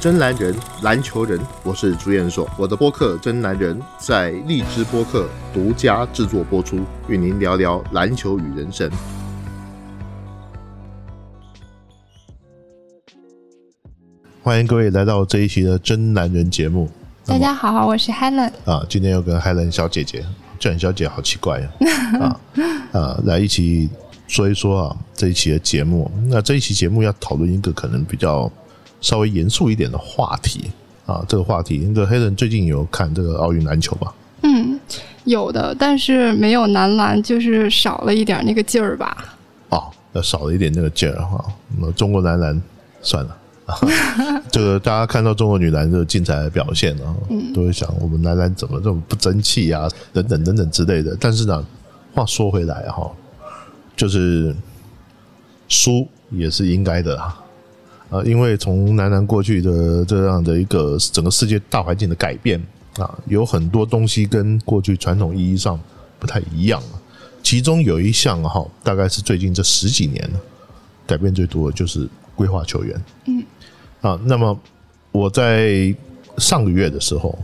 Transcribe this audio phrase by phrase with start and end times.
[0.00, 2.48] 真男人，篮球人，我是朱彦硕。
[2.56, 6.78] 我的播客《真男人》在荔枝播客独家制作播出，
[7.08, 8.88] 与您聊聊篮球与人生。
[14.40, 16.88] 欢迎各位来到这一期的《真男人》节目。
[17.26, 20.24] 大家好，我是 Helen 啊，今天要跟 Helen 小姐姐，
[20.60, 21.68] 叫你小姐好奇怪呀
[22.20, 22.40] 啊
[23.00, 23.90] 啊，来一起
[24.28, 26.08] 说一说啊这一期的节目。
[26.28, 28.48] 那这一期节目要讨论一个可能比较
[29.00, 30.70] 稍微严肃一点的话题
[31.06, 34.12] 啊，这个话题，那个 Helen 最近有看这个奥运篮球吧？
[34.42, 34.78] 嗯，
[35.24, 39.36] 有的，但是没有男篮，就是少了一点那个劲儿吧。
[39.70, 41.44] 哦，要少了一点那个劲儿哈。
[41.78, 42.60] 那中国男篮
[43.02, 43.36] 算了。
[44.50, 47.14] 这个大家看到中国女篮这个精彩的表现啊，
[47.52, 51.14] 都会想我们男篮怎么这么不争气啊，等等等等之类的。
[51.20, 51.62] 但是呢，
[52.14, 53.10] 话说回来哈，
[53.94, 54.56] 就是
[55.68, 57.38] 输也是应该的啊，
[58.10, 62.60] 啊，因为从男篮过去的这样的一个整个世界大环境的改变
[62.98, 65.78] 啊，有很多东西跟过去传统意义上
[66.18, 67.00] 不太一样了。
[67.42, 70.28] 其中有一项哈，大概是最近这十几年
[71.06, 73.04] 改变最多的就是规划球员。
[73.26, 73.44] 嗯。
[74.00, 74.58] 啊，那么
[75.12, 75.94] 我在
[76.36, 77.38] 上个月的时候，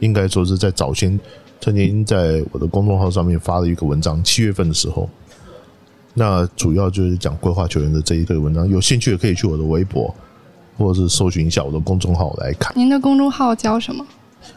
[0.00, 1.18] 应该说是在早先
[1.60, 5.08] 曾经在我的公众号上面发了一个文章，七月份的时候，
[6.18, 8.68] 那主要就是讲规划球员的这一个文章。
[8.68, 10.12] 有兴趣的可以去我的微博，
[10.76, 12.72] 或者是搜寻一下我的公众号来看。
[12.74, 14.04] 您的公众号叫什么？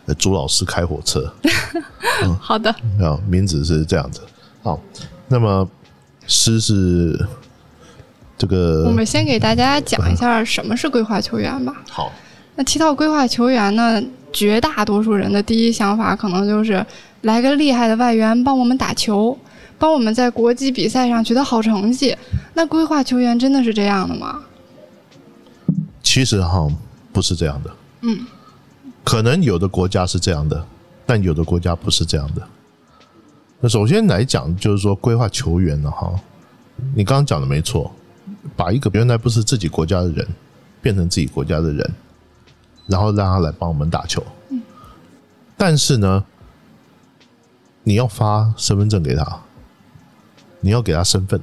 [0.05, 1.31] 呃，朱老师开火车。
[2.23, 2.71] 嗯，好的。
[3.01, 4.21] 啊，名字是这样子。
[4.63, 4.79] 好，
[5.27, 5.69] 那么
[6.25, 7.19] 诗是。
[8.41, 11.83] 这个，我们先给大家讲一下什么是规划球员吧。
[11.89, 12.09] 好，
[12.55, 14.01] 那提到规划球员呢，
[14.31, 16.85] 绝大多数人的第一想法可能就是
[17.23, 19.37] 来个厉害的外援帮我们打球，
[19.79, 22.15] 帮我们在国际比赛上取得好成绩。
[22.53, 24.43] 那规划球员真的是这样的吗？
[26.03, 26.67] 其实哈，
[27.11, 27.75] 不是这样的。
[28.01, 28.27] 嗯，
[29.03, 30.63] 可能有的国家是这样的，
[31.05, 32.47] 但有的国家不是这样的。
[33.61, 36.13] 那首先来讲，就是说规划球员呢，哈，
[36.93, 37.91] 你刚刚讲的没错。
[38.55, 40.25] 把一个原来不是自己国家的人
[40.81, 41.93] 变成自己国家的人，
[42.87, 44.23] 然后让他来帮我们打球。
[44.49, 44.61] 嗯，
[45.57, 46.23] 但是呢，
[47.83, 49.39] 你要发身份证给他，
[50.61, 51.39] 你要给他身份。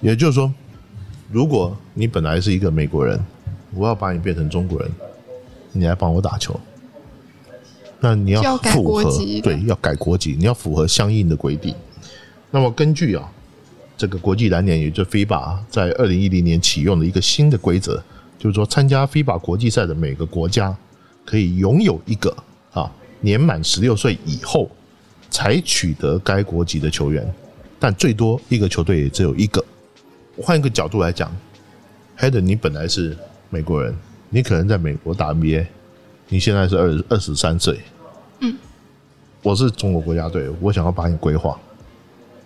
[0.00, 0.52] 也就是说，
[1.30, 3.18] 如果你本来是一个美国人，
[3.74, 4.90] 我要把你变成中国人，
[5.72, 6.58] 你来帮我打球，
[8.00, 9.04] 那你要符合
[9.42, 11.74] 对要改国籍，你要符合相应的规定。
[12.50, 13.30] 那么根据啊。
[13.96, 18.02] 这个国际篮联，也就是 FIBA，在二零一零年启用的一个新的规则，
[18.38, 20.74] 就是说，参加 FIBA 国际赛的每个国家
[21.26, 22.34] 可以拥有一个
[22.72, 22.90] 啊
[23.20, 24.70] 年满十六岁以后
[25.28, 27.30] 才取得该国籍的球员，
[27.80, 29.64] 但最多一个球队也只有一个。
[30.40, 31.34] 换一个角度来讲
[32.16, 33.16] h e d 你本来是
[33.48, 33.92] 美国人，
[34.28, 35.66] 你可能在美国打 NBA，
[36.28, 37.80] 你现在是二二十三岁，
[38.38, 38.54] 嗯，
[39.42, 41.58] 我是中国国家队，我想要把你规划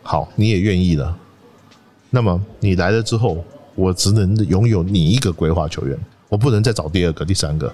[0.03, 1.17] 好，你也愿意了。
[2.11, 3.45] 那么你来了之后，
[3.75, 7.73] 我只能拥有你一个规划球员，我不能再找第二个、第三个。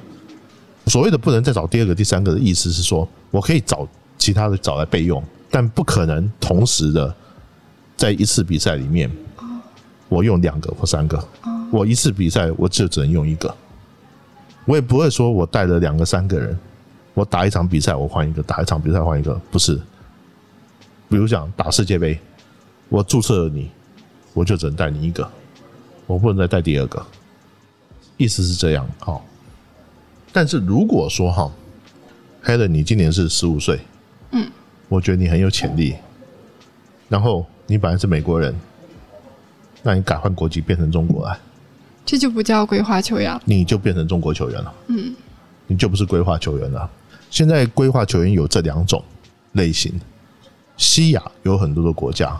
[0.86, 3.86] 所谓的不能再找第二个、第三个的意思是说，我可以找
[4.18, 7.14] 其他的找来备用，但不可能同时的
[8.00, 9.10] 在一次比赛里面，
[10.08, 11.22] 我用两个或三个。
[11.70, 13.54] 我一次比赛我就只能用一个，
[14.64, 16.58] 我也不会说我带了两个、三个人，
[17.12, 19.78] 我打一场比赛我换一个，打一场比赛换一个，不是。
[21.10, 22.18] 比如讲打世界杯，
[22.88, 23.70] 我注册了你。
[24.32, 25.30] 我就只能带你一个，
[26.06, 27.04] 我不能再带第二个。
[28.16, 29.22] 意思是这样，好。
[30.32, 31.52] 但是如果说哈
[32.44, 33.78] ，Helen，你今年是十五岁，
[34.30, 34.50] 嗯，
[34.88, 35.96] 我觉得你很有潜力。
[37.08, 38.52] 然后你本来是美国人，
[39.80, 41.38] 那你改换国籍变成中国来，
[42.04, 44.74] 这就不叫规划球员，你就变成中国球员了。
[44.88, 45.14] 嗯，
[45.68, 46.90] 你就不是规划球员了。
[47.30, 49.00] 现在规划球员有这两种
[49.52, 49.92] 类型，
[50.76, 52.36] 西亚有很多的国家。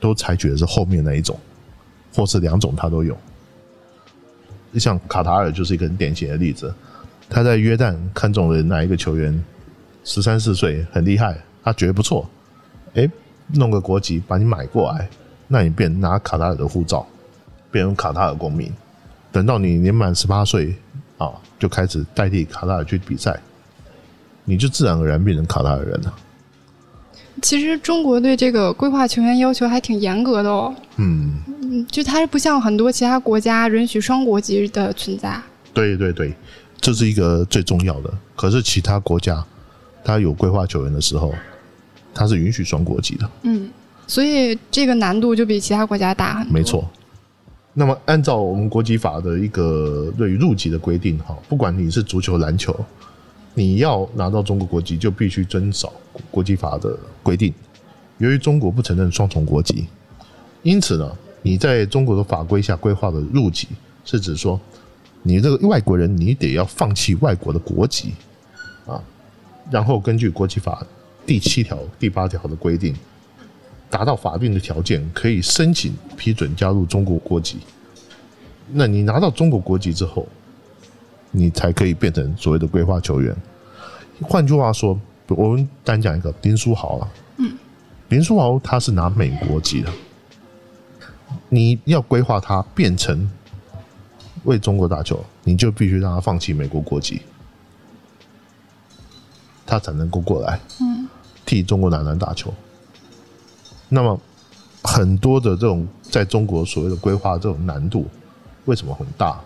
[0.00, 1.38] 都采取的是后面那一种，
[2.14, 3.16] 或是两种，他都有。
[4.78, 6.74] 像卡塔尔就是一个很典型的例子，
[7.30, 9.42] 他在约旦看中了哪一个球员，
[10.04, 12.28] 十三四岁很厉害，他觉得不错，
[12.94, 13.10] 哎，
[13.48, 15.08] 弄个国籍把你买过来，
[15.48, 17.06] 那你变拿卡塔尔的护照，
[17.70, 18.72] 变成卡塔尔公民，
[19.30, 20.74] 等到你年满十八岁
[21.18, 23.38] 啊，就开始代替卡塔尔去比赛，
[24.44, 26.14] 你就自然而然变成卡塔尔人了。
[27.42, 30.74] 其实中国对这个规划球员要求还挺严格的哦。
[30.96, 35.36] 嗯，就它是不像很多其他国家允许双国籍的存在。
[35.72, 36.32] 对对对，
[36.80, 38.10] 这是一个最重要的。
[38.36, 39.44] 可是其他国家，
[40.04, 41.34] 它有规划球员的时候，
[42.14, 43.30] 它是允许双国籍的。
[43.42, 43.68] 嗯，
[44.06, 46.52] 所以这个难度就比其他国家大很多。
[46.52, 46.88] 没错，
[47.72, 52.74] 那么按照我们国籍法的一个对于入籍的规定，哈，不管你是足球、篮球，
[53.52, 55.92] 你要拿到中国国籍，就必须遵守
[56.30, 57.52] 国籍法的规定。
[58.18, 59.86] 由于中国不承认双重国籍，
[60.62, 61.10] 因此呢，
[61.42, 63.66] 你在中国的法规下规划的入籍，
[64.04, 64.60] 是指说
[65.22, 68.14] 你这个外国人，你得要放弃外国的国籍
[68.86, 69.02] 啊，
[69.70, 70.86] 然后根据国籍法
[71.26, 72.94] 第七条、第八条的规定。
[73.90, 77.58] 达到法定的条件，可以申请批准加入中国国籍。
[78.72, 80.26] 那你拿到中国国籍之后，
[81.30, 83.36] 你才可以变成所谓的规划球员。
[84.22, 84.98] 换句话说，
[85.28, 87.56] 我们单讲一个林书豪啊，嗯，
[88.08, 89.92] 林书豪他是拿美国籍的，
[91.48, 93.30] 你要规划他变成
[94.42, 97.22] 为中国打球，你就必须让他放弃美国国籍，
[99.64, 100.93] 他才能够过来，嗯，
[101.54, 102.52] 替中国男篮打球。
[103.88, 104.20] 那么，
[104.82, 108.08] 很多的这种在中国所谓的规划这种难度，
[108.64, 109.40] 为什么很大？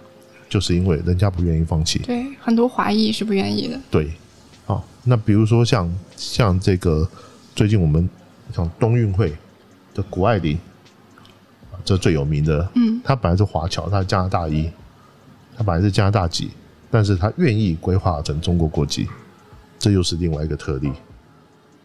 [0.48, 1.98] 就是因为人家不愿意放弃。
[1.98, 3.78] 对，很多华裔是不愿意的。
[3.90, 4.10] 对，
[4.64, 7.06] 好，那比如说像像这个
[7.54, 8.08] 最近我们
[8.54, 9.36] 像冬运会
[9.92, 10.58] 的谷爱凌，
[11.84, 14.70] 这最有名的，嗯，他本来是华侨，他是加拿大裔，
[15.54, 16.52] 他本来是加拿大籍，
[16.90, 19.06] 但是他愿意规划成中国国籍，
[19.78, 20.90] 这又是另外一个特例。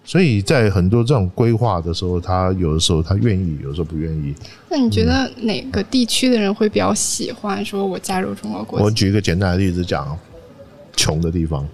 [0.05, 4.35] 所以在很多这种规划的时候，他有的时候他愿意，有的时候不愿意。
[4.69, 8.85] 那你觉得哪个地区的人会比较喜欢说我加入中国国籍？
[8.85, 10.17] 我举一个简单的例子讲，
[10.95, 11.65] 穷的地方。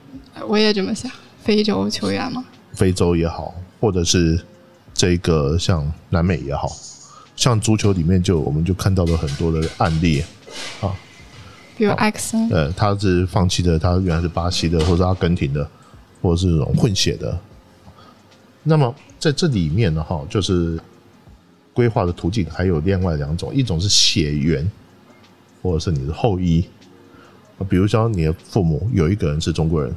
[0.47, 1.11] 我也这么想，
[1.43, 2.45] 非洲球员吗？
[2.73, 4.39] 非洲也好，或者是
[4.93, 6.69] 这个像南美也好，
[7.35, 10.23] 像足球里面就我们就看到了很多的案例
[10.81, 10.93] 啊，
[11.75, 15.67] 比如埃克森，呃，他是放弃的，他原来是巴西的，或者阿根廷的，
[16.21, 17.37] 或者是这种混血的。
[18.69, 20.79] 那么在这里面呢，哈，就是
[21.73, 24.69] 规划的途径还有另外两种，一种是血缘，
[25.63, 26.63] 或者是你的后裔，
[27.67, 29.91] 比如说你的父母有一个人是中国人，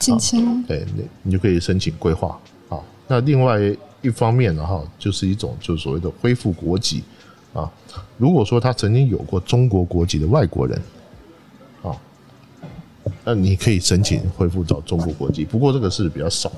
[0.00, 2.36] 近亲，对，你你就可以申请规划。
[2.68, 3.60] 啊，那另外
[4.00, 7.04] 一方面呢，哈，就是一种就是所谓的恢复国籍
[7.54, 7.70] 啊。
[8.18, 10.82] 如果说他曾经有过中国国籍的外国人，
[11.82, 11.94] 啊，
[13.22, 16.50] 那你可以申请恢复到中国国籍，不过这个是比较少。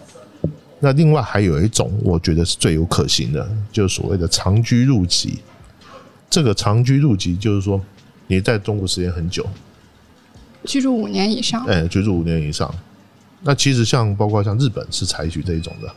[0.85, 5.39] 那另外还有一种，我觉得是最有可行的，就是所谓的长居入籍。
[6.29, 7.81] 这个长居入籍就是说，
[8.27, 9.47] 你在中国时间很久，
[10.67, 11.65] 居住五年以上。
[11.65, 12.71] 哎，居住五年以上。
[13.41, 15.89] 那其实像包括像日本是采取这一种的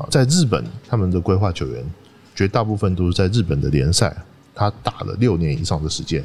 [0.00, 1.84] 啊，在日本他们的规划球员
[2.32, 4.16] 绝大部分都是在日本的联赛，
[4.54, 6.24] 他打了六年以上的时间，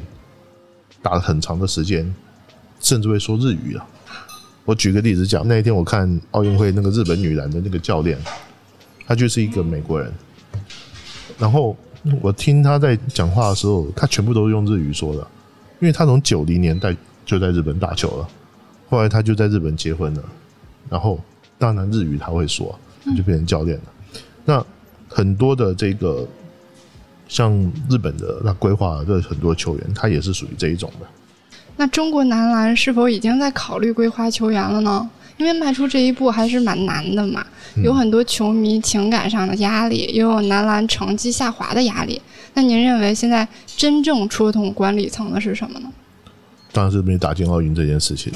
[1.02, 2.14] 打了很长的时间，
[2.78, 3.84] 甚至会说日语了。
[4.68, 8.18] 我举个例子讲，那一天我看奥运会那个日本女篮的那个教练，
[9.06, 10.12] 他就是一个美国人。
[11.38, 11.74] 然后
[12.20, 15.26] 我听他在讲话的时候，他全部都是用日语说的，
[15.80, 16.94] 因为他从九零年代
[17.24, 18.28] 就在日本打球了，
[18.90, 20.22] 后来他就在日本结婚了，
[20.90, 21.18] 然后
[21.56, 23.84] 当然日语他会说，他就变成教练了。
[24.44, 24.66] 那
[25.08, 26.28] 很多的这个
[27.26, 27.54] 像
[27.88, 31.06] 日本的那规划的很多球员，他也是属于这一种的。
[31.78, 35.08] 那中国男篮是否已经在考虑规划球员了呢？
[35.36, 37.46] 因为迈出这一步还是蛮难的嘛，
[37.84, 42.20] 有很多球迷情感上的压力，也有男篮成绩下滑的压力。
[42.54, 45.88] 那您认为现在真正戳痛管理层的是什么呢？
[46.72, 48.32] 当然是没打进奥运这件事情。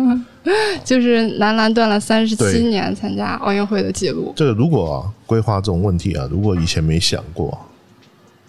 [0.84, 4.34] 就是男篮断了三十七年参加奥运会的记录。
[4.36, 7.58] 这个如果规划这种问题啊，如果以前没想过，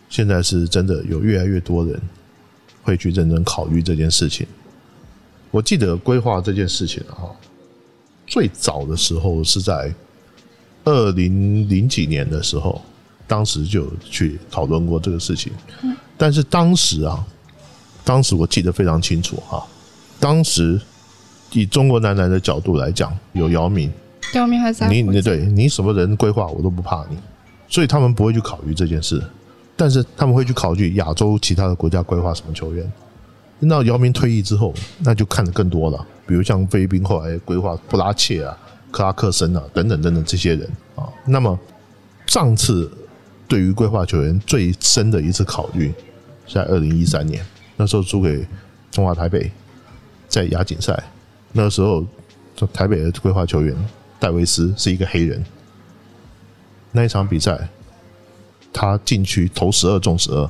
[0.10, 1.98] 现在是真的有越来越多人。
[2.86, 4.48] 会去认真考虑这件事情。
[5.50, 7.28] 我记得规划这件事情啊，
[8.28, 9.94] 最早的时候是在
[10.84, 12.82] 二零零几年的时候，
[13.26, 15.52] 当时就去讨论过这个事情。
[16.16, 17.26] 但是当时啊，
[18.04, 19.66] 当时我记得非常清楚哈，
[20.20, 20.80] 当时
[21.52, 23.92] 以中国男篮的角度来讲，有姚明，
[24.34, 27.18] 姚明还在，你你对你什么人规划我都不怕你，
[27.68, 29.24] 所以他们不会去考虑这件事。
[29.76, 32.90] 但是他们会去考虑亚洲其他的国家规划什么球员。
[33.60, 36.08] 那姚明退役之后，那就看的更多了。
[36.28, 38.58] 比如像菲律宾后来规划布拉切啊、
[38.92, 41.08] 克拉克森啊等等等等这些人啊。
[41.26, 41.58] 那么
[42.28, 42.92] 上次
[43.48, 45.94] 对于规划球员最深的一次考虑，
[46.48, 48.46] 在二零一三年，那时候输给
[48.92, 49.52] 中华台北，
[50.28, 51.02] 在亚锦赛，
[51.52, 52.06] 那时候
[52.74, 53.76] 台北的规划球员
[54.20, 55.44] 戴维斯是一个黑人，
[56.92, 57.68] 那一场比赛。
[58.78, 60.50] 他进去投十二中十二，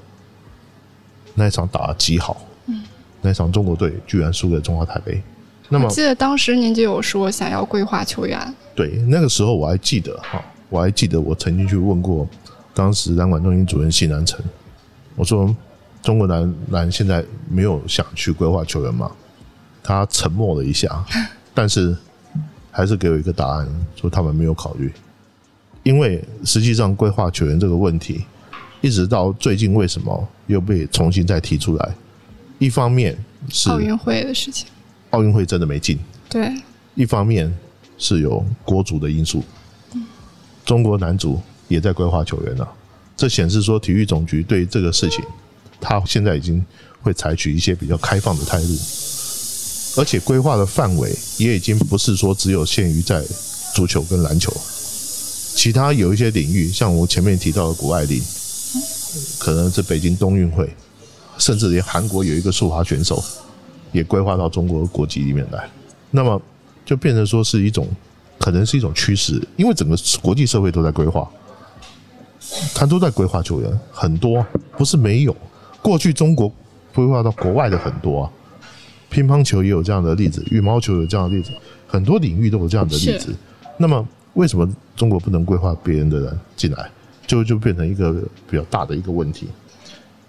[1.35, 2.41] 那一场打的极好。
[2.65, 2.81] 嗯，
[3.21, 5.21] 那一场中国队居然输给中华台北。
[5.69, 8.55] 那么，记得当时您就有说想要规划球员。
[8.75, 12.27] 对，那个时候我还记得哈，我还记得我曾经去问过
[12.73, 14.43] 当时篮管中心主任谢南成，
[15.15, 15.55] 我说
[16.01, 19.11] 中国男篮现在没有想去规划球员吗？
[19.83, 21.05] 他沉默了一下，
[21.53, 21.95] 但是
[22.71, 24.91] 还是给我一个答案，说他们没有考虑。
[25.85, 28.25] 因为实际上规划球员这个问题，
[28.81, 31.95] 一直到最近为什么又被重新再提出来？
[32.57, 33.15] 一方面
[33.49, 34.67] 是奥运会的事情，
[35.11, 35.95] 奥运会真的没进；
[36.27, 36.51] 对，
[36.95, 37.55] 一方面
[37.99, 39.43] 是有国足的因素，
[40.65, 42.67] 中国男足也在规划球员了。
[43.15, 45.23] 这显示说，体育总局对这个事情，
[45.79, 46.65] 他现在已经
[46.99, 48.75] 会采取一些比较开放的态度，
[49.97, 53.23] 而且规划的范围也已经不是说只有限于在
[53.75, 54.51] 足球跟篮球。
[55.55, 58.21] 其他有一些领域，像我前面提到的谷爱凌，
[59.39, 60.69] 可能是北京冬运会，
[61.37, 63.23] 甚至连韩国有一个速滑选手
[63.93, 65.67] 也规划到中国国籍里面来，
[66.11, 66.39] 那么
[66.85, 67.87] 就变成说是一种，
[68.37, 71.27] 可能是一种趋势，因为整个国际社会都在规划，
[72.75, 74.45] 他都在规划球员，很多
[74.77, 75.35] 不是没有，
[75.81, 76.51] 过去中国
[76.93, 78.31] 规划到国外的很多啊，
[79.09, 81.51] 乒乓球也有这样的例子，羽毛球有这样的例子，
[81.87, 83.33] 很多领域都有这样的例子，
[83.77, 84.05] 那么。
[84.35, 86.85] 为什么中国不能规划别人的人进来，
[87.27, 88.13] 就就变成一个
[88.49, 89.47] 比较大的一个问题？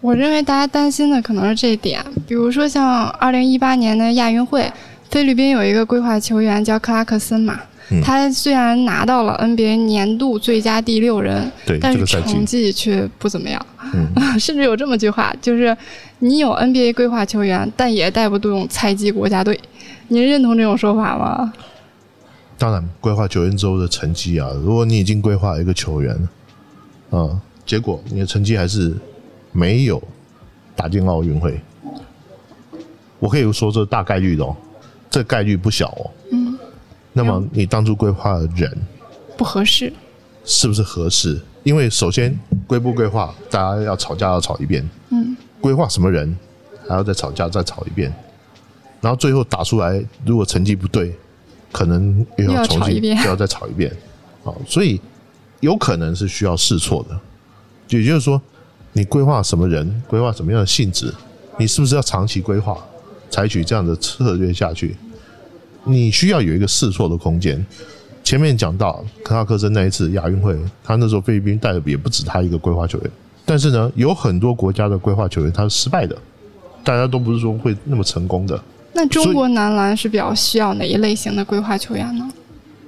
[0.01, 4.71] 我认为大家担心的可能是这一点，比如说像二零一八年的亚运会，
[5.11, 7.59] 菲律宾有一个规划球员叫克拉克森嘛，
[8.05, 13.65] 他虽然拿到了 NBA 年度最佳第六人，对，但是成绩却不怎么样，
[14.39, 15.77] 甚至有这么句话，就是
[16.21, 19.59] 你有 NBA 规划球员，但也带不动菜鸡国家队。
[20.09, 21.53] 您认同这种说法吗？
[22.59, 26.29] 当然，规划球员之后的成绩啊，如果你已经规划一个球员，
[27.11, 28.97] 啊，结果你的成绩还是
[29.53, 30.03] 没有
[30.75, 31.61] 打进奥运会，
[33.19, 34.57] 我可以说这大概率的哦，
[35.11, 36.11] 这概率不小哦。
[36.33, 36.59] 嗯。
[37.13, 38.75] 那么你当初规划的人
[39.37, 39.93] 不合适，
[40.45, 41.39] 是不是合适？
[41.63, 44.89] 因为首先规不规划，大家要吵架要吵一遍。
[45.11, 45.37] 嗯。
[45.61, 46.35] 规划什么人，
[46.89, 48.11] 还要再吵架再吵一遍，
[49.03, 51.15] 然后最后打出来，如果成绩不对。
[51.73, 53.91] 可能又要重新又要再炒一遍，
[54.45, 55.01] 啊，所以
[55.61, 57.19] 有可能是需要试错的。
[57.89, 58.41] 也就是说，
[58.93, 61.13] 你规划什么人，规划什么样的性质，
[61.59, 62.77] 你是不是要长期规划，
[63.31, 64.97] 采取这样的策略下去？
[65.85, 67.65] 你需要有一个试错的空间。
[68.25, 73.11] 前面讲到克拉克森那一次亚运会，他那时候菲律宾带的也不止他一个规划球员，
[73.45, 76.19] 但是呢，有很多国家的规划球员他是失败的，
[76.83, 78.61] 大家都不是说会那么成功的。
[78.97, 82.27] 那中国男篮是比较需要哪一类型的规划球员呢？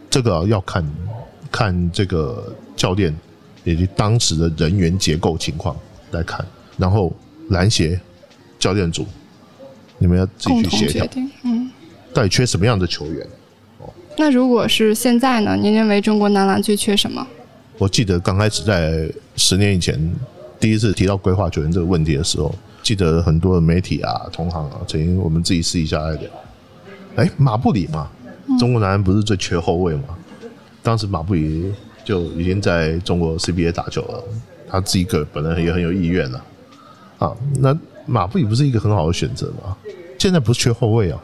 [0.08, 0.82] 这个要看
[1.52, 3.14] 看这个教练
[3.62, 5.76] 以及当时的人员结构情况
[6.12, 6.42] 来看，
[6.78, 7.12] 然后
[7.50, 8.00] 篮协
[8.58, 9.06] 教练组
[9.98, 11.22] 你们要自己去协调。
[11.42, 11.70] 嗯，
[12.14, 13.26] 到底缺什么样的球员？
[13.80, 15.54] 哦，那如果是现在呢？
[15.56, 17.26] 您认为中国男篮最缺什么？
[17.76, 20.10] 我记得刚开始在十年以前
[20.58, 22.54] 第一次提到规划球员这个问题的时候。
[22.88, 26.30] 记得很多的媒体啊、同行啊，曾经我们自己私底下来聊。
[27.16, 28.08] 哎，马布里嘛，
[28.58, 30.16] 中国男篮不是最缺后卫吗？
[30.82, 31.70] 当时马布里
[32.02, 34.24] 就已经在中国 CBA 打球了，
[34.66, 36.42] 他自己个本来也很有意愿了。
[37.18, 39.76] 啊，那马布里不是一个很好的选择吗？
[40.18, 41.20] 现在不是缺后卫啊，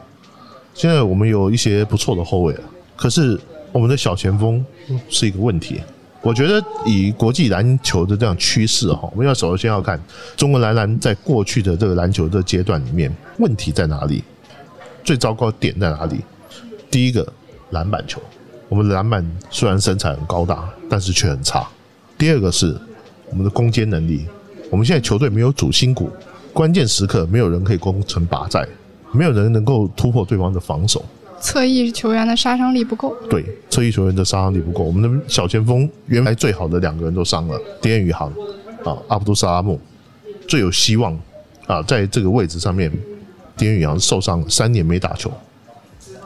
[0.75, 2.61] 现在我们有一些不错的后卫啊，
[2.95, 3.41] 可是
[3.71, 4.63] 我们的小前锋
[5.09, 5.81] 是一个问题。
[6.25, 10.01] 我觉得以国际篮球的这样趋势哈，我们要首先要看
[10.35, 14.23] 中国男篮在过去的这个篮球的阶段里面问题在哪里，
[15.03, 16.21] 最糟糕点在哪里？
[16.89, 17.31] 第一个
[17.69, 18.19] 篮板球，
[18.67, 21.67] 我们的篮板虽然身材很高大，但是却很差。
[22.17, 22.75] 第二个是
[23.29, 24.25] 我们的攻坚能力，
[24.71, 26.09] 我们现在球队没有主心骨，
[26.51, 28.67] 关键时刻没有人可以攻城拔寨，
[29.11, 31.05] 没有人能够突破对方的防守。
[31.39, 34.83] 侧翼球员的杀伤力不够，对，侧翼球员的杀伤力不够。
[34.83, 38.29] 我们的小前锋原来最好的两个人都伤了，丁宇航
[38.83, 39.79] 啊，阿卜杜萨拉木
[40.47, 41.17] 最有希望
[41.67, 42.91] 啊，在这个位置上面，
[43.55, 45.31] 丁宇航受伤三年没打球，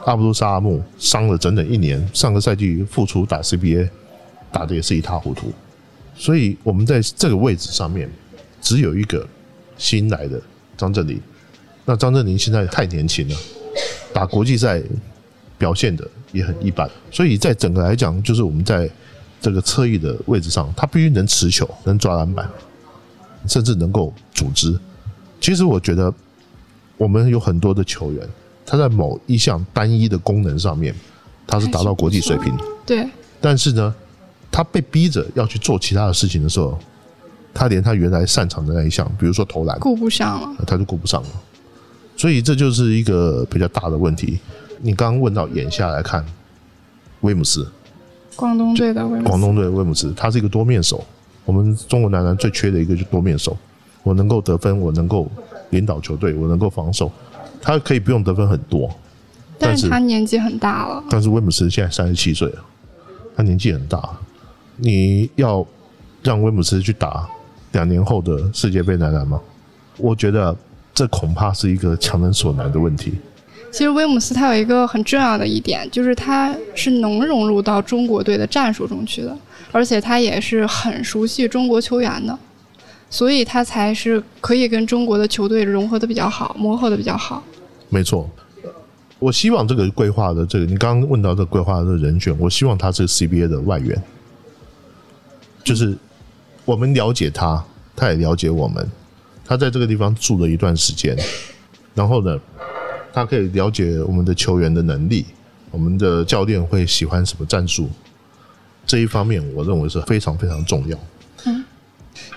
[0.04, 3.88] 阿卜杜萨拉木伤了整整一年，上个赛季复出打 CBA，
[4.50, 5.52] 打的也是一塌糊涂。
[6.16, 8.10] 所以我们在这个位置上面
[8.60, 9.26] 只有一个
[9.78, 10.40] 新来的
[10.76, 11.20] 张镇麟，
[11.84, 13.36] 那张镇麟现在太年轻了，
[14.12, 14.82] 打国际赛。
[15.58, 18.88] 表现的也很一般，所以在整个来讲，就是我们在
[19.42, 22.48] 这个侧翼的位置上，他必须能持球、能抓篮板，
[23.46, 24.74] 甚至能够组织。
[25.38, 26.10] 其实我觉得，
[26.96, 28.26] 我们有很多的球员，
[28.64, 30.94] 他在某一项单一的功能上面，
[31.46, 32.56] 他是达到国际水平。
[32.86, 33.06] 对。
[33.38, 33.94] 但是呢，
[34.50, 36.78] 他被逼着要去做其他的事情的时候，
[37.52, 41.28] 他连他原来擅长的那一项，比如说投篮，顾不上了，他就顾不上了。
[42.20, 44.38] 所以这就是一个比较大的问题。
[44.82, 46.22] 你刚刚问到眼下来看，
[47.22, 47.66] 威姆斯，
[48.36, 51.02] 广东队的威姆，广东队的威姆斯，他是一个多面手。
[51.46, 53.56] 我们中国男篮最缺的一个就多面手，
[54.02, 55.30] 我能够得分，我能够
[55.70, 57.10] 领导球队，我能够防守，
[57.58, 58.94] 他可以不用得分很多，
[59.58, 61.02] 但是他年纪很大了。
[61.08, 62.62] 但是威姆斯现在三十七岁了，
[63.34, 64.10] 他年纪很大，
[64.76, 65.66] 你要
[66.22, 67.26] 让威姆斯去打
[67.72, 69.40] 两年后的世界杯男篮吗？
[69.96, 70.54] 我觉得
[70.94, 73.14] 这恐怕是一个强人所难的问题。
[73.72, 79.36] 其实威姆斯他有一个很重要的一点，就是他是能融入到中国队的战术中去的，
[79.70, 82.36] 而且他也是很熟悉中国球员的，
[83.08, 87.42] 所以他才是可以跟中国的球队融合的比较好，磨合的比较好。
[87.88, 88.28] 没错，
[89.20, 93.96] 我希望这个规划的这个，你刚刚问到这个规划的人选，我希望他是 CBA 的外援，
[95.62, 95.96] 就是
[96.64, 98.84] 我们了解他，他也了解我们，
[99.50, 101.18] 他在这个地方住了一段时间，
[101.92, 102.38] 然后呢？
[103.12, 105.26] 他可以了解我们的球员的能力，
[105.72, 107.90] 我们的教练会喜欢什么战术，
[108.86, 110.96] 这一方面我认为是非常非常重要。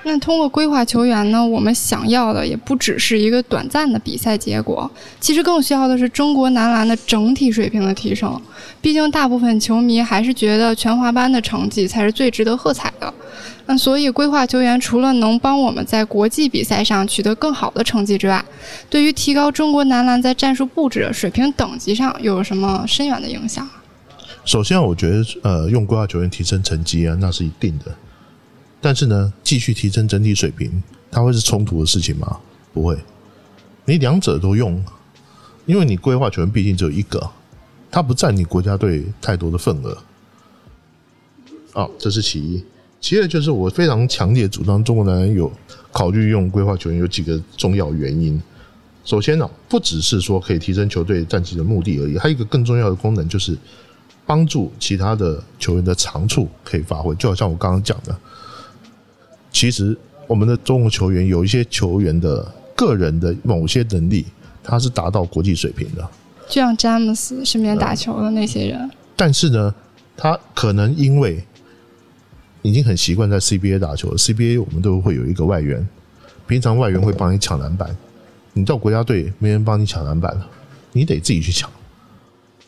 [0.06, 8.40] 那通过规划球员呢，我们想要的也不只是一个短暂的比赛结果，其实更需要的是中国男篮的整体水平的提升。
[8.82, 13.14] 毕竟大部分球迷还是觉得全华班的成绩才是最值得喝彩的。
[13.66, 18.44] 那所以，规划球员除了能帮我们在国际比赛上取得更好的成绩之外，
[18.90, 23.66] 对于提高中国男篮在战术布置水平等级上又有什么深远的影响？
[24.44, 27.86] 首先，我觉得呃，用规划球员提升成绩啊，那是一定的。
[28.84, 30.70] 但是呢，继续提升整体水平，
[31.10, 32.38] 它会是冲突的事情吗？
[32.74, 32.98] 不会。
[33.86, 34.84] 你两者都用，
[35.66, 37.32] 因为你规划球员毕竟只有一个，
[37.90, 39.98] 它不占你国家队太多的份额。
[41.72, 42.62] 哦，这是其一。
[43.00, 45.50] 其二就是我非常强烈主张中国男篮有
[45.92, 48.42] 考虑用规划球员有几个重要原因。
[49.06, 53.58] 首先呢，不只是说可以提升球队战绩的目的而已，还有一个更重要的功能就是
[54.26, 57.16] 帮助其他的球员的长处可以发挥。
[57.16, 58.18] 就好像我刚刚讲的，
[59.54, 62.46] 其实我们的中国球员有一些球员的
[62.76, 64.26] 个人的某些能力，
[64.62, 66.10] 他是达到国际水平的，
[66.50, 68.92] 就像詹姆斯身边打球的那些人。
[69.16, 69.74] 但是呢，
[70.18, 71.42] 他可能因为
[72.64, 75.88] 已经很习惯在 CBA 打球了，CBA 我们都会有一个外援，
[76.48, 77.96] 平常外援会帮你抢篮板，
[78.54, 80.50] 你到国家队没人帮你抢篮板了，
[80.92, 81.70] 你得自己去抢。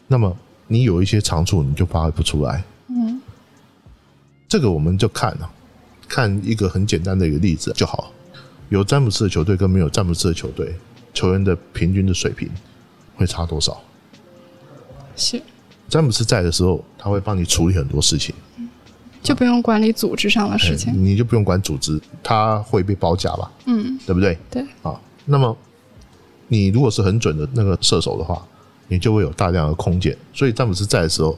[0.07, 2.63] 那么你有一些长处，你就发挥不出来。
[2.89, 3.19] 嗯，
[4.47, 5.51] 这个我们就看了，
[6.07, 8.11] 看一个很简单的一个例子就好。
[8.69, 10.75] 有詹姆斯的球队跟没有詹姆斯的球队，
[11.13, 12.49] 球员的平均的水平
[13.15, 13.81] 会差多少？
[15.15, 15.41] 是
[15.87, 18.33] 詹姆斯在的时候，他会帮你处理很多事情。
[19.21, 23.51] 就不用管理组织上的事情，你就不用管组织，他会被包夹吧？
[23.65, 24.37] 嗯，对不对？
[24.51, 24.99] 对啊。
[25.25, 25.55] 那么
[26.47, 28.45] 你如果是很准的那个射手的话，
[28.87, 30.15] 你就会有大量的空间。
[30.33, 31.37] 所以詹姆斯在的时候，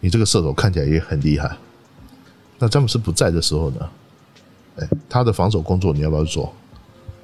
[0.00, 1.56] 你这个射手看起来也很厉害。
[2.58, 3.88] 那詹姆斯不在的时候呢？
[4.78, 6.52] 哎，他的防守工作你要不要做？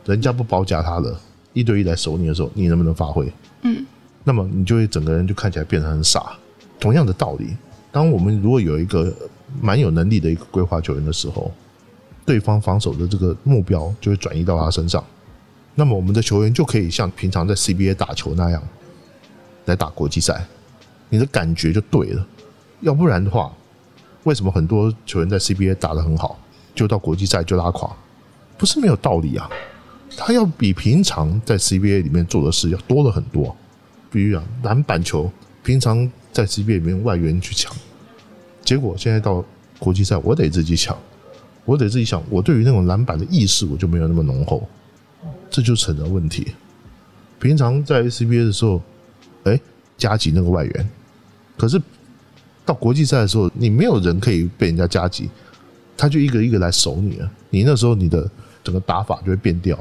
[0.04, 1.16] 人家不包夹他的，
[1.52, 3.32] 一对一来守你的时候，你能不能发挥？
[3.62, 3.84] 嗯。
[4.24, 6.32] 那么你就会整个人就看起来变得很傻。
[6.80, 7.56] 同样的道理，
[7.92, 9.14] 当我们如果有一个。
[9.60, 11.52] 蛮有能力的一个规划球员的时候，
[12.26, 15.04] 对方防守的这个目标就会转移到他身上，
[15.76, 18.60] 那么我们的球员就可以像平常在 CBA 打球那样
[19.66, 20.44] 来打国际赛，
[21.08, 22.26] 你的感觉就对了。
[22.80, 23.52] 要不然的话，
[24.24, 26.36] 为什么很多球员在 CBA 打得很好，
[26.74, 27.90] 就到国际赛就拉垮？
[28.56, 29.50] 不是没有道理啊！
[30.16, 33.54] 他要比平常在 CBA 里面做的事要多了很多，
[34.12, 35.30] 比如讲篮板球，
[35.62, 37.74] 平常在 CBA 里面外援去抢。
[38.62, 39.44] 结果现在到
[39.78, 40.96] 国际赛，我得自己抢，
[41.64, 44.66] 我得自己想，我对于那种篮板的意识我就没有那么浓厚，
[45.50, 46.54] 这就成了问题。
[47.40, 48.80] 平常在 CBA 的时候，
[49.42, 49.60] 哎，
[49.98, 50.90] 加急那个外援，
[51.58, 51.82] 可是
[52.64, 55.28] 到国际赛的时候，你没有人可以被人家加急，
[55.96, 58.30] 他就一个一个来守你了，你那时候你的
[58.62, 59.78] 整个打法就会变掉。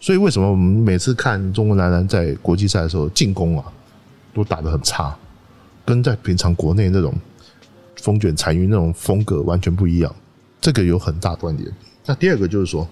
[0.00, 3.64] 所以为什么我们每次看中国男篮在国际赛的时候进攻啊，
[4.32, 5.14] 都打得很差，
[5.84, 7.14] 跟在平常国内那种。
[8.02, 10.10] 风卷残云那种风格完全不一样，
[10.58, 11.70] 这个有很大关联。
[12.06, 12.88] 那第二个就是说，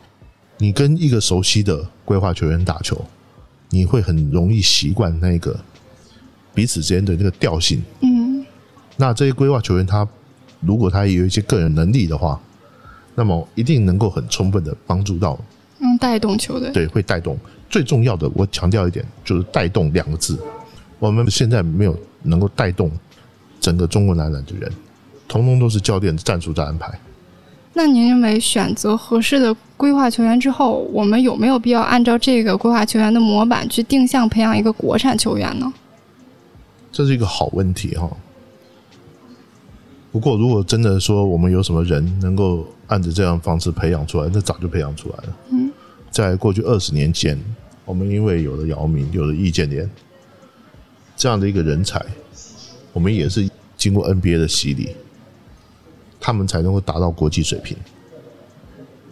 [0.59, 3.03] 你跟一个熟悉的规划球员打球，
[3.71, 5.59] 你会很容易习惯那个
[6.53, 7.83] 彼此之间的那个调性。
[8.03, 8.45] 嗯，
[8.99, 10.07] 那这些规划球员他
[10.61, 12.41] 如果他有一些个人能力的话，
[13.15, 15.39] 那么一定能够很充分的帮助到，
[15.81, 16.71] 嗯，带动球队。
[16.73, 17.39] 对，会带动。
[17.71, 20.39] 最重要的，我强调一点，就是“带动”两个字。
[20.99, 22.91] 我们现在没有能够带动
[23.61, 24.73] 整个中国男篮的人。
[25.29, 26.99] 通通都是教练的战术在安排。
[27.75, 35.73] 那您认为选择合适的规划球员之后，我们有没有必要按照这个规划球员的模板去定向培养一个国产球员呢？
[36.91, 38.11] 这是一个好问题哈。
[40.11, 45.37] 不过，如果真的说我们有什么人能够按着这样方式培养出来，那早就培养出来了。
[45.53, 45.71] 嗯，
[46.11, 47.39] 在过去二十年间，
[47.85, 49.89] 我们因为有了姚明，有了易建联
[51.15, 52.03] 这样的一个人才，
[52.93, 54.97] 我们也是经过 NBA 的洗礼，
[56.19, 57.77] 他们才能够达到国际水平。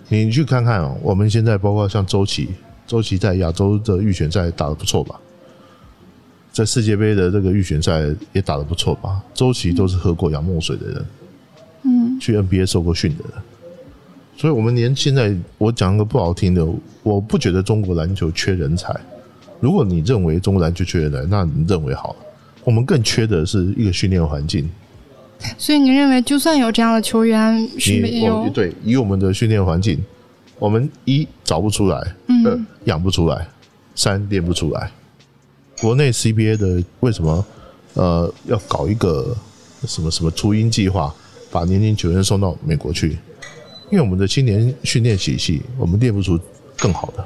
[0.09, 2.49] 你去看看哦，我们现在包括像周琦，
[2.87, 5.21] 周琦在亚洲的预选赛打得不错吧？
[6.57, 9.23] 在世界杯的这个预选赛也打得不错吧？
[9.35, 11.07] 周琦都是喝过洋墨水的人，
[11.83, 13.43] 嗯，去 NBA 受过训的人，
[14.39, 16.67] 所以我们连现在我讲个不好听的，
[17.03, 18.99] 我不觉得中国篮球缺人才。
[19.61, 22.17] 如果你认为中国篮球缺人才，那你认为好了。
[22.65, 24.67] 我们更缺的是一个训练环境。
[25.59, 30.03] 所以你认为，就算有这样的球员，是没有对以我们的训练环境，
[30.59, 33.47] 我们一找不出来，二嗯养不出来，
[33.95, 34.91] 三练不出来。
[35.81, 37.45] 国内 CBA 的为什么
[37.95, 39.37] 呃要搞一个
[39.87, 41.15] 什么什么雏鹰计划，
[41.51, 43.19] 把年轻球员送到美国去？
[43.91, 46.39] 因为我们的青年训练体系，我们练不出
[46.77, 47.25] 更好的。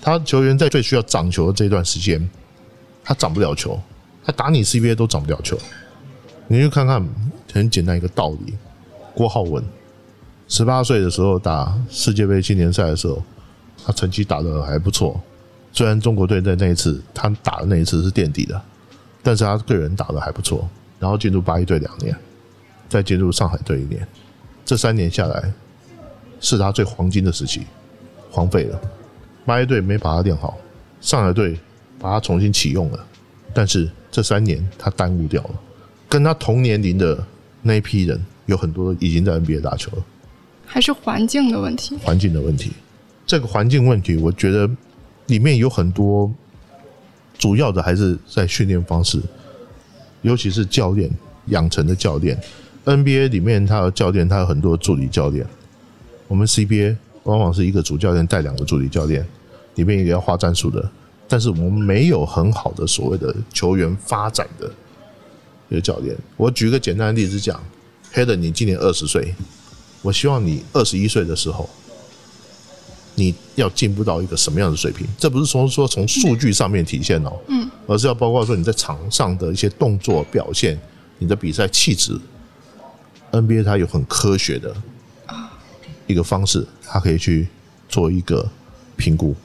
[0.00, 2.26] 他球员在最需要长球的这段时间，
[3.04, 3.78] 他长不了球，
[4.24, 5.58] 他打你 CBA 都长不了球。
[6.48, 7.06] 你去看看
[7.52, 8.54] 很简单一个道理，
[9.14, 9.62] 郭浩文
[10.48, 13.22] 十八岁的时候打世界杯青年赛的时候，
[13.84, 15.20] 他成绩打得还不错。
[15.72, 18.60] 虽然中国队在那一次他打的那一次是垫底的，
[19.22, 20.68] 但是他个人打的还不错。
[20.98, 22.14] 然后进入八一队两年，
[22.88, 24.06] 再进入上海队一年，
[24.66, 25.50] 这三年下来
[26.40, 27.62] 是他最黄金的时期，
[28.30, 28.78] 荒废了。
[29.46, 30.58] 八一队没把他练好，
[31.00, 31.58] 上海队
[31.98, 33.06] 把他重新启用了，
[33.54, 35.50] 但是这三年他耽误掉了。
[36.06, 37.24] 跟他同年龄的
[37.62, 40.04] 那一批人，有很多已经在 NBA 打球了。
[40.66, 41.96] 还是环境的问题？
[42.02, 42.72] 环境的问题。
[43.26, 44.68] 这个环境问题，我觉得
[45.30, 46.30] 里面有很多
[47.38, 49.20] 主要的还是在训练方式，
[50.22, 51.08] 尤其是教练
[51.46, 52.38] 养成的教练。
[52.84, 55.46] NBA 里面他的教练，他有很多助理教练。
[56.26, 59.24] 我们 CBA 往往是一个主教练带两个助理教练，
[59.76, 60.90] 里面也要画战术的。
[61.28, 64.68] 但是我们没有很好的所谓的球员发展的
[65.68, 66.16] 一个教练。
[66.36, 67.62] 我举个简单的例子讲，
[68.10, 69.32] 黑的你今年二十岁，
[70.02, 71.70] 我希望你二十一岁的时候，
[73.20, 75.06] 你要进步到一个什么样的水平？
[75.18, 80.78] 这不是从说从数据上面体现哦，嗯，而是要包括说你在场上的一些动作表现，
[81.18, 82.18] 你的比赛气质。
[83.30, 84.74] NBA 它有很科学的
[86.06, 87.46] 一个方式，它可以去
[87.90, 88.48] 做一个
[88.96, 89.36] 评估，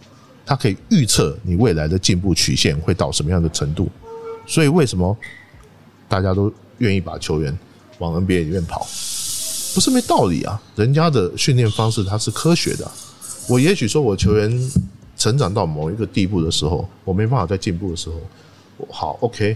[0.46, 3.90] 它可以预测你未来的进步曲线会到什么样的程度。
[4.48, 5.16] 所以为什么
[6.08, 7.56] 大家都愿意把球员
[8.00, 8.88] 往 NBA 里面跑？
[9.76, 10.62] 不是没道理啊！
[10.78, 12.90] 人家的训练方式它是科学的。
[13.48, 14.72] 我也许说我球员
[15.16, 18.20] 成长到某一个地步的时候，我没办法再进步的时候，
[18.90, 19.56] 好 OK，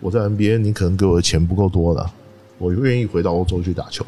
[0.00, 2.12] 我在 NBA 你可能给我的钱不够多了，
[2.58, 4.04] 我愿意回到欧洲去打球。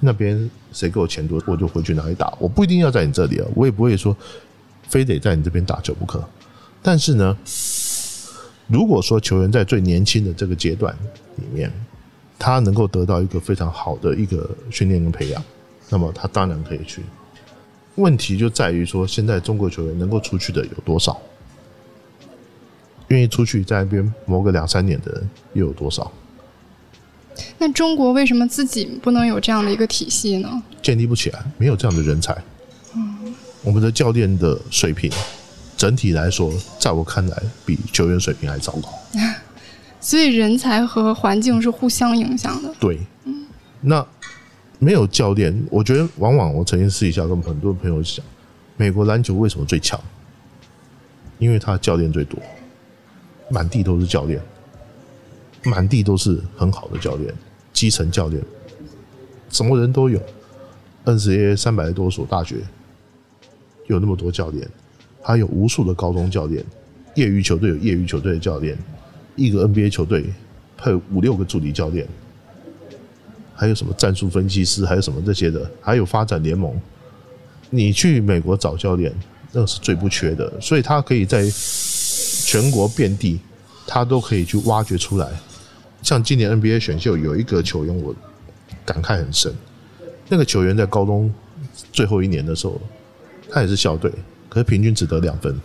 [0.00, 2.36] 那边谁给我钱多，我就回去哪里打。
[2.40, 4.14] 我不一定要在你这里啊，我也不会说
[4.88, 6.22] 非得在你这边打球不可。
[6.82, 7.38] 但是呢，
[8.66, 10.92] 如果说球员在最年轻的这个阶段
[11.36, 11.72] 里面，
[12.36, 15.40] 他能够得到一个非常好的一个训练跟培养，
[15.88, 17.02] 那么他当然可以去。
[17.96, 21.20] 问题就在于说，现在中国球员能够出去的有多少？
[23.08, 26.10] 愿意出去在那边磨个两三年的人又有多少？
[27.58, 30.62] 那中国为什么自己不能有这样的一个体系呢？
[30.82, 32.36] 建立不起来，没有这样的人才。
[33.62, 35.10] 我们的教练的水平，
[35.76, 38.88] 整体来说，在我看来，比球员水平还糟糕。
[40.00, 42.72] 所以人才和环境是互相影响的。
[42.78, 43.00] 对，
[43.80, 44.06] 那
[44.78, 48.24] 没有教练，我觉得往往我曾经私底下跟很多朋友讲，
[48.76, 49.98] 美国篮球为什么最强？
[51.38, 52.38] 因为他教练最多，
[53.50, 54.40] 满地都是教练，
[55.64, 57.34] 满地都是很好的教练，
[57.72, 58.42] 基层教练，
[59.50, 60.20] 什么人都有。
[61.04, 62.56] NCAA 三百多所大学，
[63.86, 64.68] 有那么多教练，
[65.22, 66.64] 还有无数的高中教练，
[67.14, 68.76] 业余球队有业余球队的教练，
[69.36, 70.24] 一个 NBA 球队
[70.76, 72.08] 配五六个助理教练，
[73.56, 76.78] 还有什么战术分析师，还有什么这些的，还有发展联盟。
[77.70, 79.12] 你去美国找教练，
[79.50, 81.50] 那是最不缺的，所以他可以在
[82.44, 83.40] 全国遍地，
[83.86, 85.28] 他都可以去挖掘出来。
[86.02, 88.14] 像今年 NBA 选秀有一个球员，我
[88.84, 89.52] 感慨很深。
[90.28, 91.32] 那个球员在高中
[91.92, 92.80] 最后一年的时候，
[93.50, 94.12] 他也是校队，
[94.48, 95.58] 可是平均只得两分。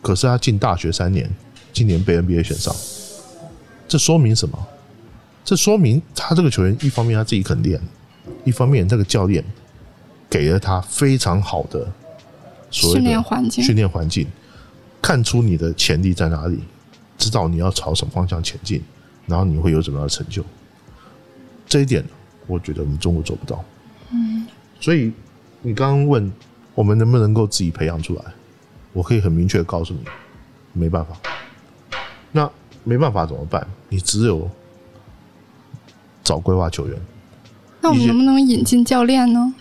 [0.00, 1.30] 可是他进大学三年，
[1.72, 2.74] 今年被 NBA 选上，
[3.88, 4.58] 这说明什么？
[5.44, 7.80] 这说明他这个球员一方面他自己肯练，
[8.44, 9.44] 一方面这个教练
[10.30, 11.86] 给了他非常好的
[12.70, 14.26] 所谓的训练环境训练环境，
[15.02, 16.60] 看出你的潜力在哪里，
[17.18, 18.82] 知道你要朝什么方向前进，
[19.26, 20.42] 然后你会有什么样的成就。
[21.66, 22.04] 这一点，
[22.46, 23.62] 我觉得我们中国做不到。
[24.10, 24.46] 嗯，
[24.80, 25.12] 所以
[25.60, 26.32] 你刚刚问
[26.74, 28.24] 我们能不能够自己培养出来？
[28.94, 30.00] 我可以很明确的告诉你，
[30.72, 31.16] 没办法。
[32.32, 32.50] 那
[32.82, 33.66] 没办法怎么办？
[33.88, 34.48] 你只有
[36.24, 36.98] 找规划球员。
[37.80, 39.54] 那我们能不能引进教练呢？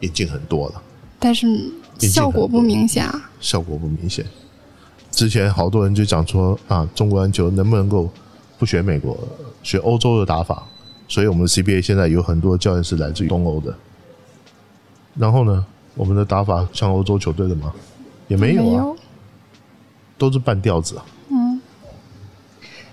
[0.00, 0.82] 引进很多了，
[1.18, 3.30] 但是效果不明显啊。
[3.40, 4.24] 效果不明显。
[5.10, 8.08] 之前好多人就讲说啊，中国篮球能不能够
[8.58, 9.18] 不学美国，
[9.64, 10.62] 学欧洲的打法？
[11.08, 13.74] 所以我们的 CBA 现在有很多教练是来自于东欧的。
[15.16, 17.72] 然后呢，我们的打法像欧洲球队的吗？
[18.28, 18.86] 也没有啊，
[20.18, 21.04] 都是半吊子啊。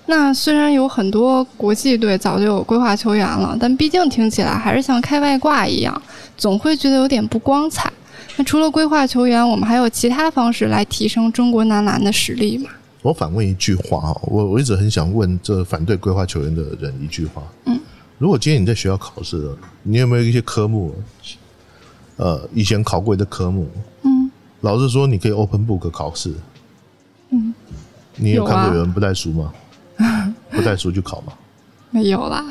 [0.05, 0.07] 嗯。
[0.07, 6.01] 那虽然有很多国际队早就有规划球员了，但毕竟听起来还是像开外挂一样，
[6.37, 7.91] 总会觉得有点不光彩。
[8.37, 12.69] 那除了规划球员，我们还有其他方式来提升中国男篮的实力吗？
[13.01, 17.43] 我反问一句话啊，我我一直很想问这反对规划球员的人一句话。
[17.65, 17.79] 嗯。
[18.17, 20.95] 如果今天你在学校考试了，你有没有一些科目，
[22.15, 23.67] 呃，以前考过的科目？
[24.03, 26.33] 嗯，老师说你可以 open book 考试。
[27.31, 27.53] 嗯，
[28.15, 29.53] 你有看过有人不带书吗？
[30.55, 31.33] 不带书去考吗？
[31.91, 32.43] 没有啦。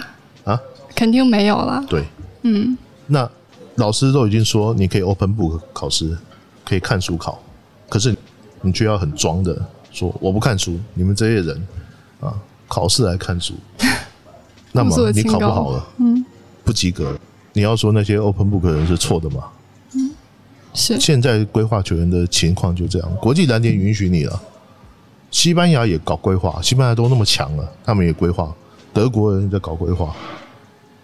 [0.44, 0.60] 啊？
[0.94, 1.84] 肯定没有啦。
[1.88, 2.04] 对。
[2.42, 2.76] 嗯。
[3.06, 3.28] 那
[3.76, 6.16] 老师都已经说你可以 open book 考试，
[6.64, 7.42] 可以看书考，
[7.88, 8.16] 可是
[8.62, 11.66] 你却要很装的说我不看书，你们这些人
[12.20, 12.32] 啊，
[12.68, 13.54] 考试来看书。
[14.72, 16.24] 那么你考不好了，嗯，
[16.64, 17.18] 不及格，
[17.52, 19.44] 你要说那些 open book 的人是错的吗？
[19.94, 20.10] 嗯，
[20.72, 20.98] 是。
[20.98, 24.42] 现在规划球员的情况就这样，国际篮联允许你了，
[25.34, 28.54] 西班牙也搞规划，西班牙都那么强了，他们也规划，
[28.92, 30.14] 德国人在搞规划。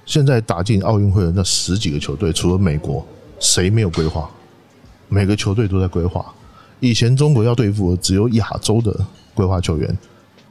[0.07, 3.05] 现在打进奥运会的那十几个球队，除了美国，
[3.40, 4.31] 谁没有规划？
[5.09, 6.25] 每个球队都在规划。
[6.79, 8.97] 以前中国要对付只有亚洲的
[9.35, 9.99] 规划球员，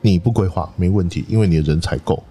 [0.02, 2.22] 你不规划没问题，因为你的人才够。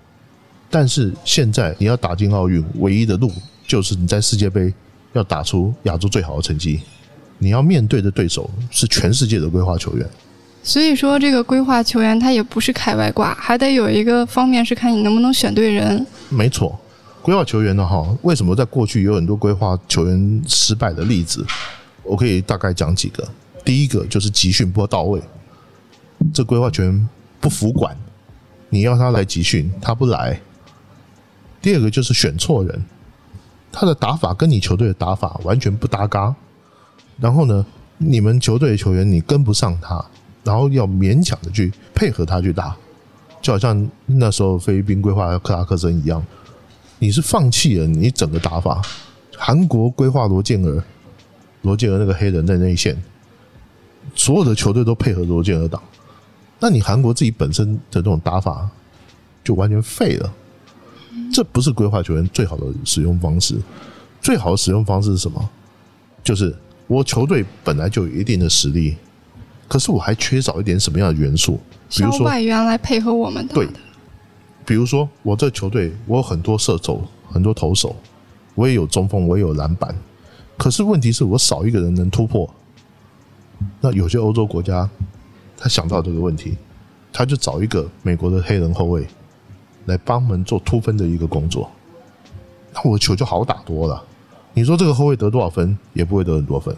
[0.69, 3.33] 但是现在你要打进奥运，唯一的路
[3.67, 4.71] 就是你在世界杯
[5.15, 6.83] 要打出亚洲最好的成绩。
[7.39, 10.07] 你要面对的对手是全世界的规划球员。
[10.63, 16.07] 所以说，这个规划球员他也不是开外挂，还得有一个方面是看你能不能选对人。
[16.29, 16.79] 没错，
[17.23, 21.47] 规划球员呢，哈，为什么在过去有很多规划球员失败的例子？
[22.03, 23.27] 我可以大概讲几个。
[23.65, 25.23] 第一个就是集训不到位，
[26.33, 27.09] 这规划球员
[27.41, 27.97] 不服管，
[28.69, 30.41] 你要他来集训，他不来。
[31.61, 32.85] 第二个就是选错人，
[33.73, 36.35] 他的打法跟你球队的打法完全不搭嘎。
[37.19, 37.67] 然后呢，
[37.99, 40.03] 你们球队的球员你跟不上他，
[40.49, 42.75] 然后要勉强的去配合他去打，
[43.43, 46.25] 就好像那时候菲律宾规划克拉克森一样，
[46.99, 48.81] 你是放弃了你整个打法。
[49.37, 50.83] 韩国规划罗建尔，
[51.61, 52.97] 罗建尔那个黑人在内线，
[54.15, 55.79] 所有的球队都配合罗建尔打，
[56.59, 58.67] 那你韩国自己本身的这种打法
[59.45, 60.33] 就完全废了。
[61.31, 63.61] 这不是规划球员最好的使用方式。
[64.23, 65.51] 最好的使用方式是什么？
[66.25, 66.57] 就是
[66.87, 68.97] 我球队本来就有一定的实力，
[69.69, 71.61] 可是我还缺少一点什么样的元素？
[71.91, 73.55] 比如说外援来配合我们的。
[73.55, 73.69] 对，
[74.65, 77.95] 比如说我这球队我有很多射手，很多投手，
[78.55, 79.95] 我也有中锋，我也有篮板，
[80.57, 82.49] 可是问题是我少一个人能突破。
[83.81, 84.89] 那有些欧洲国家
[85.57, 86.57] 他想到这个问题，
[87.13, 89.07] 他就找一个美国的黑人后卫。
[89.87, 91.71] 来帮忙做突分的一个工作，
[92.75, 94.05] 那我的球就好打多了。
[94.53, 96.77] 你说这个后卫得多少分，也不会得很多分，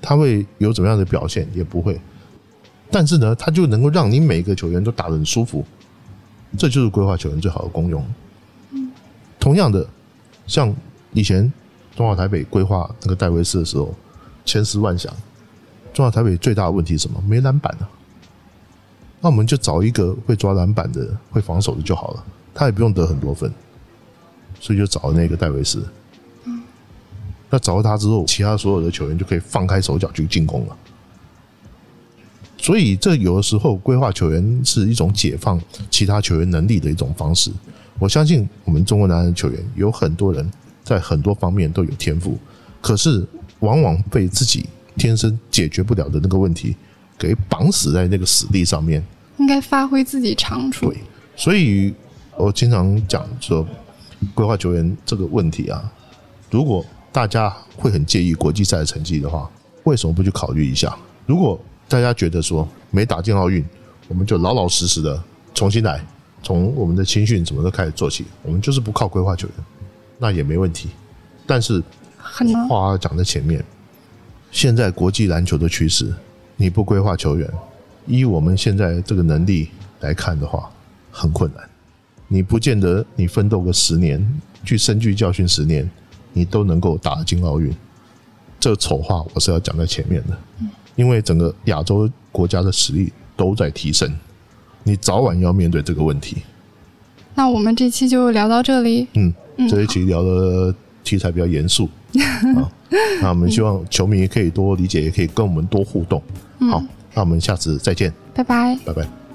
[0.00, 2.00] 他会有怎么样的表现，也不会。
[2.90, 5.64] 但是呢，他就能够让你每个球员都打得很舒服，
[6.56, 8.04] 这就是规划球员最好的功用。
[9.38, 9.86] 同样的，
[10.46, 10.74] 像
[11.12, 11.52] 以前
[11.94, 13.94] 中华台北规划那个戴维斯的时候，
[14.44, 15.12] 千思万想，
[15.92, 17.22] 中华台北最大的问题是什么？
[17.26, 17.88] 没篮板啊。
[19.20, 23.52] 那我们就找一个会抓篮板的、会防守的就好了，他也不用得很多分，
[24.60, 25.84] 所以就找了那个戴维斯。
[27.48, 30.76] 嗯，那找到他之后，其他所有的球员就可以放开手脚去进攻了。
[32.58, 37.50] 所以，这有的时候规划球员是一种解放其他球员能力的一种方式。
[37.98, 40.48] 我相信我们中国男篮球员有很多人
[40.84, 42.38] 在很多方面都有天赋，
[42.80, 43.26] 可是
[43.60, 46.76] 往往被自己天生解决不了的那个问题。
[47.20, 49.02] 给绑死在那个死地上面，
[49.38, 50.88] 应该发挥自己长处。
[50.88, 50.98] 对，
[51.34, 51.92] 所以
[52.36, 53.66] 我经常讲说，
[54.34, 55.92] 规划球员这个问题啊，
[56.48, 59.50] 如果大家会很介意国际赛的成绩的话，
[59.84, 60.96] 为什么不去考虑一下？
[61.26, 63.64] 如果大家觉得说没打进奥运，
[64.08, 65.22] 我们就老老实实的
[65.54, 66.04] 重新来，
[66.42, 69.56] 从我们的青训怎么都开始做起，我们就是不靠规划球员，
[70.18, 70.90] 那也没问题。
[71.46, 71.82] 但是
[72.68, 73.64] 话讲在前面，
[74.50, 76.12] 现在国际篮球的趋势。
[76.60, 77.48] 你不规划球员，
[78.04, 80.68] 依我们现在这个能力来看的话，
[81.08, 81.62] 很困难。
[82.26, 84.20] 你不见得你奋斗个十年，
[84.64, 85.88] 去深具教训十年，
[86.38, 87.74] 你都能够打进奥运。
[88.60, 90.38] 这丑话我是要讲在前面的，
[90.94, 94.12] 因为整个亚洲国家的实力都在提升，
[94.84, 96.38] 你早晚要面对这个问题。
[97.34, 99.06] 那我们这期就聊到这里。
[99.14, 99.32] 嗯，
[99.68, 100.74] 这一期聊的
[101.04, 101.88] 题材比较严肃
[102.56, 102.66] 啊，
[103.22, 106.20] 那我们希望球迷可以多理解，也可以跟我们多互动。
[106.70, 106.82] 好，
[107.14, 108.76] 那我们下次再见，拜拜。
[108.84, 109.27] 拜拜。